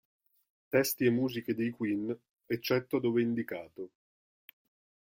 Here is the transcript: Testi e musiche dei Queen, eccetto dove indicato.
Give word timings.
Testi 0.69 1.05
e 1.05 1.11
musiche 1.11 1.53
dei 1.53 1.69
Queen, 1.69 2.19
eccetto 2.47 2.97
dove 2.97 3.21
indicato. 3.21 3.91